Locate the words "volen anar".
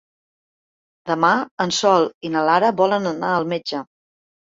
2.79-3.31